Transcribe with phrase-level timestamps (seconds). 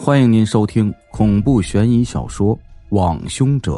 [0.00, 2.56] 欢迎您收听恐怖悬疑小说
[2.90, 3.72] 《网凶者》，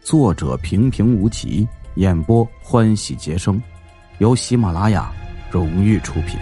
[0.00, 1.66] 作者平平无奇，
[1.96, 3.60] 演播欢喜杰生，
[4.18, 5.12] 由喜马拉雅
[5.50, 6.38] 荣誉出品。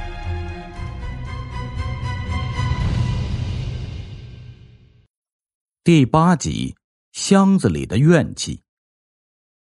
[5.83, 6.77] 第八集，
[7.13, 8.61] 箱子里的怨气。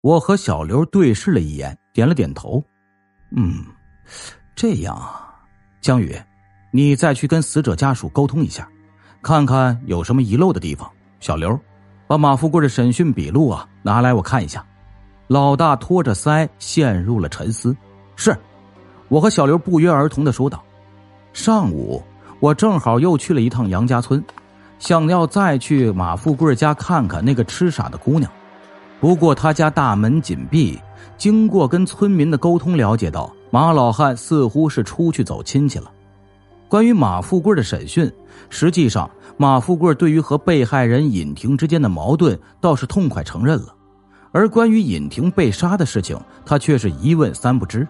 [0.00, 2.62] 我和小刘对视了一眼，点了点头。
[3.30, 3.64] 嗯，
[4.57, 5.32] 这样啊，
[5.80, 6.12] 江宇，
[6.73, 8.68] 你再去跟死者家属沟通一下。
[9.22, 10.89] 看看有什么遗漏的地方。
[11.21, 11.58] 小刘，
[12.07, 14.64] 把马富贵的审讯笔录啊拿来我看一下。
[15.27, 17.77] 老大托着腮陷入了沉思。
[18.17, 18.36] 是，
[19.08, 20.63] 我和小刘不约而同的说道。
[21.32, 22.03] 上午
[22.41, 24.25] 我正好又去了一趟杨家村，
[24.79, 28.30] 想要再去马富贵家看看那个痴傻的姑娘。
[29.00, 30.80] 不过他家大门紧闭，
[31.16, 35.91] 经过跟村民的沟通了解到，马老汉似乎是出去走亲戚了。
[36.69, 38.11] 关于马富贵的审讯，
[38.50, 39.08] 实际上。
[39.41, 43.72] 马富贵对于和被害人尹婷之间的矛盾倒是痛快承认了，
[44.33, 47.86] 而关于尹婷被杀的事情，他却是一问三不知。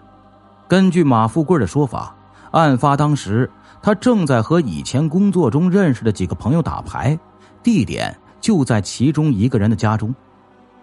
[0.67, 2.15] 根据马富贵的说法，
[2.51, 3.49] 案发当时
[3.81, 7.17] 他正在和以前工作中认识的几个朋友打牌，
[7.63, 10.13] 地点就在其中一个人的家中。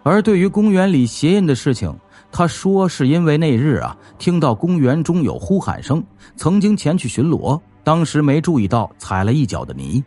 [0.03, 1.97] 而对于公园里鞋印的事情，
[2.33, 6.03] 他说是因为那日啊听到公园中有呼喊声，
[6.35, 10.03] 曾经前去巡逻，当时没注意到踩了一脚的泥。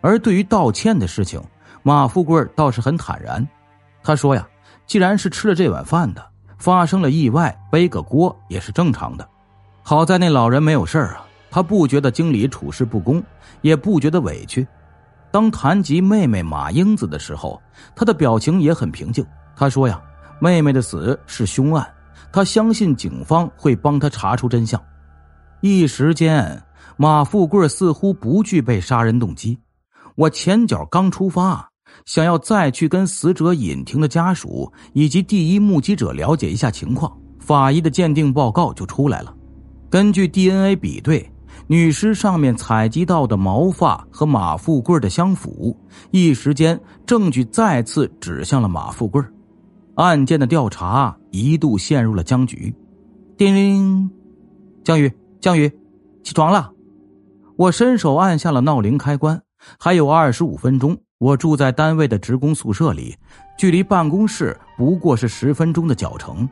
[0.00, 1.40] 而对于道歉的事情，
[1.84, 3.46] 马富贵倒是很坦然。
[4.02, 4.44] 他说：“呀，
[4.84, 6.26] 既然是吃了这碗饭的，
[6.58, 9.24] 发生了意外，背个锅也是正常的。
[9.84, 13.22] 好在那老人没有事啊，他不觉得经理处事不公，
[13.60, 14.66] 也不觉得委屈。
[15.30, 17.62] 当谈及妹妹马英子的时候，
[17.94, 19.24] 他的表情也很平静。
[19.54, 20.02] 他说：‘呀，
[20.40, 21.88] 妹妹的死是凶案，
[22.32, 24.82] 他相信警方会帮他查出真相。’
[25.62, 26.60] 一时间，
[26.96, 29.58] 马富贵似乎不具备杀人动机。”
[30.16, 31.68] 我前脚刚出发，
[32.06, 39.34] 想要再去跟死者尹婷的家属以及第一目击者了解一下情况，法医的鉴定报告就出来了。
[39.90, 41.28] 根据 DNA 比对，
[41.66, 45.76] 女尸上面采集到的毛发和马富贵的相符，
[46.10, 49.22] 一时间证据再次指向了马富贵，
[49.94, 52.72] 案件的调查一度陷入了僵局。
[53.36, 54.08] 叮铃，
[54.84, 55.68] 江宇，江宇，
[56.22, 56.70] 起床了！
[57.56, 59.40] 我伸手按下了闹铃开关。
[59.78, 63.16] 还有二十五分钟，我住在单位的职工宿舍里，
[63.56, 66.46] 距离办公室不过是十分钟的脚程。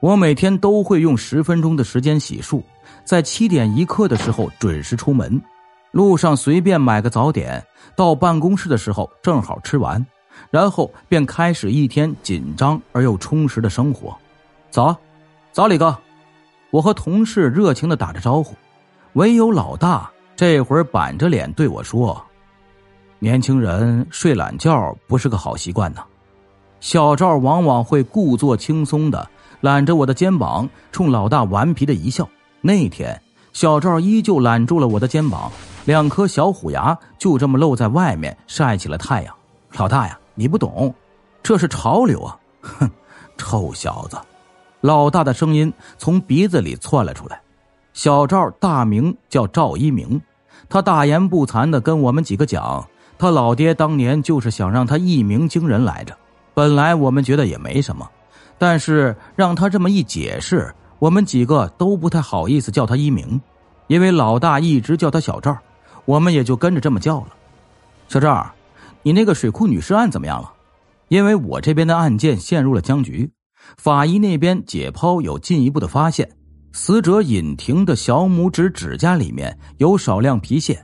[0.00, 2.62] 我每天都会用十分钟的时间洗漱，
[3.04, 5.40] 在七点一刻的时候准时出门，
[5.92, 7.64] 路上随便买个早点，
[7.96, 10.04] 到办公室的时候正好吃完，
[10.50, 14.14] 然后便开始一天紧张而又充实的生活。
[14.70, 14.94] 早，
[15.52, 15.96] 早李哥，
[16.70, 18.54] 我和同事热情的打着招呼，
[19.14, 20.10] 唯有老大。
[20.36, 22.22] 这会儿板着脸对我说
[23.18, 26.04] ：“年轻人睡懒觉不是个好习惯呢。”
[26.78, 29.28] 小赵往往会故作轻松的
[29.62, 32.28] 揽着我的肩膀，冲老大顽皮的一笑。
[32.60, 33.20] 那天，
[33.54, 35.50] 小赵依旧揽住了我的肩膀，
[35.86, 39.34] 两颗小虎牙就这么露在外面晒起了太阳。
[39.78, 40.94] 老大呀，你不懂，
[41.42, 42.38] 这是潮流啊！
[42.60, 42.90] 哼，
[43.38, 44.18] 臭小子！
[44.82, 47.40] 老大的声音从鼻子里窜了出来。
[47.96, 50.20] 小赵大名叫赵一鸣，
[50.68, 52.86] 他大言不惭的跟我们几个讲，
[53.16, 56.14] 他老爹当年就是想让他一鸣惊人来着。
[56.52, 58.06] 本来我们觉得也没什么，
[58.58, 63.40] 但是让他这么一解释，我们几个都不太好意思叫他一鸣，
[63.86, 65.56] 因为老大一直叫他小赵，
[66.04, 67.28] 我们也就跟着这么叫了。
[68.08, 68.46] 小赵，
[69.04, 70.52] 你那个水库女尸案怎么样了？
[71.08, 73.32] 因为我这边的案件陷入了僵局，
[73.78, 76.35] 法医那边解剖有进一步的发现。
[76.78, 80.78] 死者尹婷的小拇指指甲里面有少量皮屑，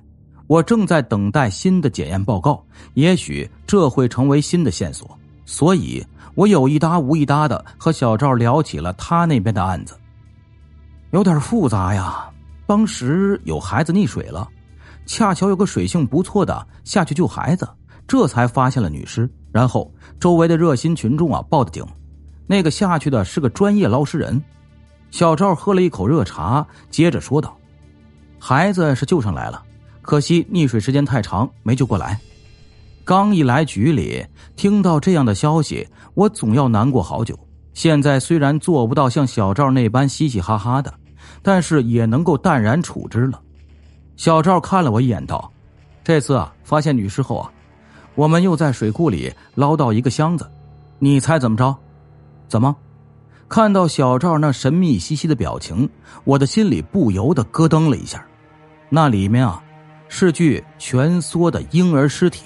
[0.46, 2.64] 我正在等待新的检验报告，
[2.94, 5.06] 也许这会成为新的线索。
[5.44, 6.02] 所以，
[6.34, 9.94] 我有一搭无一搭的和小赵聊起了他那边的案子。
[11.10, 12.26] 有点复杂呀，
[12.66, 14.48] 当时有孩子溺水了，
[15.04, 17.68] 恰巧有个水性不错的下去救孩子，
[18.08, 19.28] 这才发现了女尸。
[19.52, 21.84] 然后周围的热心群众啊报的警，
[22.46, 24.42] 那个下去的是个专业捞尸人。
[25.12, 27.54] 小赵喝了一口热茶，接着说道
[28.40, 29.62] ：“孩子是救上来了，
[30.00, 32.18] 可惜溺水时间太长，没救过来。
[33.04, 34.24] 刚一来局里，
[34.56, 37.38] 听到这样的消息，我总要难过好久。
[37.74, 40.92] 现在虽然做不到像小赵那般嘻嘻哈哈的，
[41.42, 43.38] 但是也能够淡然处之了。”
[44.16, 45.52] 小赵看了我一眼，道
[46.02, 47.52] ：“这次啊，发现女尸后啊，
[48.14, 50.50] 我们又在水库里捞到一个箱子，
[50.98, 51.76] 你猜怎么着？
[52.48, 52.74] 怎么？”
[53.52, 55.86] 看到小赵那神秘兮兮的表情，
[56.24, 58.26] 我的心里不由得咯噔了一下。
[58.88, 59.62] 那里面啊，
[60.08, 62.44] 是具蜷缩的婴儿尸体。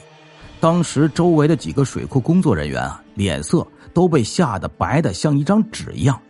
[0.58, 3.64] 当时周围的几个水库工作人员啊，脸色
[3.94, 6.20] 都被吓得白的像一张纸一样。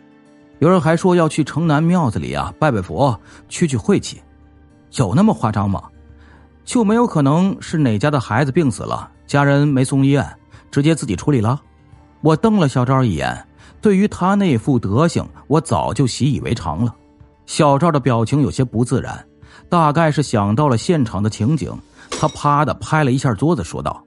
[0.59, 3.19] 有人还说要去城南庙子里啊拜拜佛，
[3.49, 4.21] 去去晦气。
[4.91, 5.81] 有那么夸张吗？
[6.63, 10.23] 就没有可能是哪家的孩子病死了，家人没送医院，
[10.69, 11.59] 直接自己处理了？
[12.21, 13.43] 我瞪了小赵一眼，
[13.81, 16.93] 对于他那副德行，我早就习以为常了。
[17.45, 19.25] 小赵的表情有些不自然，
[19.69, 21.71] 大概是想到了现场的情景，
[22.09, 24.03] 他啪的拍了一下桌子，说道。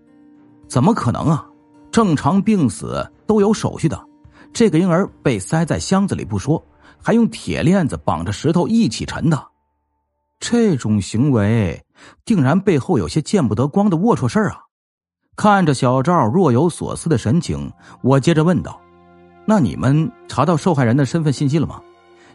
[0.69, 1.45] 怎么可能啊！
[1.91, 4.01] 正常病死都有手续的，
[4.53, 6.65] 这个婴儿被塞在箱子里不说，
[7.03, 9.49] 还用铁链子绑着石头一起沉的，
[10.39, 11.85] 这种行为
[12.25, 14.61] 定然背后有些见不得光的龌龊事儿啊！
[15.35, 17.73] 看着小赵若有所思的神情，
[18.03, 18.80] 我接着问道
[19.51, 21.81] ：“那你们查到受害人的身份信息了吗？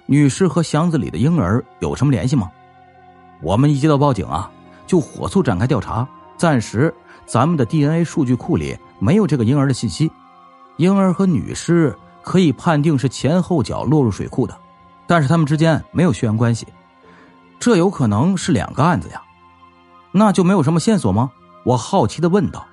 [0.05, 2.51] 女尸和箱子里的婴儿有什么联系吗？”
[3.41, 4.51] 我们一接到报警啊，
[4.85, 6.93] 就火速展开调查，暂时。
[7.25, 10.11] 咱们的 DNA 数据库里没有这个婴儿的信息，
[10.75, 14.53] 婴儿和女尸可以判定是前后脚落入水库的，
[15.07, 16.67] 但是他们之间没有血缘关系，
[17.61, 19.21] 这有可能是两个案子呀？
[20.11, 21.31] 那就没有什么线索吗？
[21.63, 22.67] 我好奇的问道。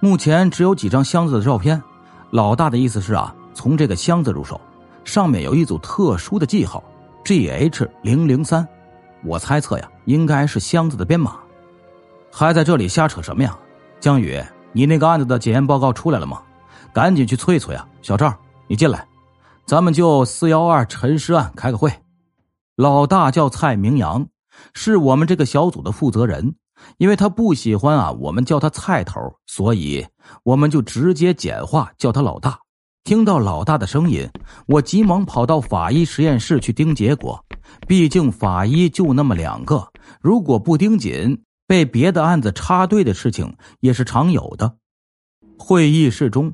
[0.00, 1.80] 目前只有几张箱子的照片，
[2.30, 4.60] 老大的意思是啊，从这个箱子入手，
[5.04, 6.82] 上面有一组特殊的记号
[7.24, 8.66] ，GH 零零三，
[9.24, 11.38] 我猜测呀，应该是箱子的编码。
[12.30, 13.58] 还在这里瞎扯什么呀，
[14.00, 16.42] 江宇，你那个案子的检验报告出来了吗？
[16.92, 17.88] 赶紧去催催啊！
[18.02, 18.34] 小赵，
[18.66, 19.06] 你进来，
[19.66, 21.90] 咱们就四幺二陈尸案开个会。
[22.76, 24.26] 老大叫蔡明阳，
[24.74, 26.54] 是我们这个小组的负责人，
[26.98, 30.06] 因为他不喜欢啊我们叫他蔡头，所以
[30.42, 32.58] 我们就直接简化叫他老大。
[33.04, 34.28] 听到老大的声音，
[34.66, 37.44] 我急忙跑到法医实验室去盯结果，
[37.88, 39.88] 毕竟法医就那么两个，
[40.20, 41.42] 如果不盯紧。
[41.64, 44.74] 被别的案子插队的事情也是常有的。
[45.56, 46.52] 会议室中，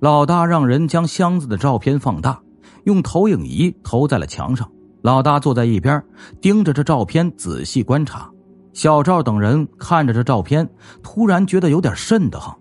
[0.00, 2.42] 老大让人将箱子的照片放大，
[2.84, 4.70] 用投影仪投在了墙上。
[5.00, 6.04] 老大坐在一边，
[6.42, 8.30] 盯着这照片仔细观察。
[8.74, 10.68] 小赵等人看着这照片，
[11.02, 12.54] 突然觉得有点瘆得慌。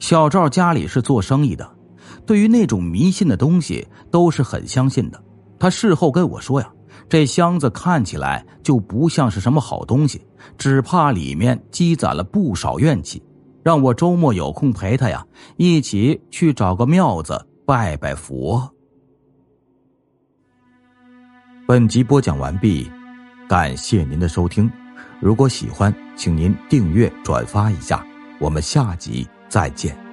[0.00, 1.75] 小赵家里是做生意的，
[2.26, 5.22] 对于那种迷信的东西都是很相信的。
[5.58, 6.70] 他事后跟我说呀。
[7.08, 10.20] 这箱子看起来就不像是什么好东西，
[10.58, 13.22] 只怕里面积攒了不少怨气。
[13.62, 15.24] 让我周末有空陪他呀，
[15.56, 18.68] 一起去找个庙子拜拜佛。
[21.68, 22.90] 本集播讲完毕，
[23.48, 24.68] 感谢您的收听。
[25.20, 28.04] 如果喜欢，请您订阅、转发一下。
[28.40, 30.05] 我们下集再见。